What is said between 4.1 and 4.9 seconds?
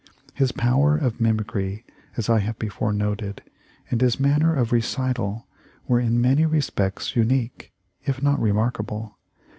manner of